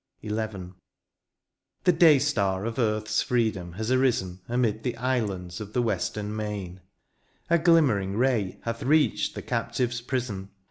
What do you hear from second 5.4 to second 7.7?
of the western main; A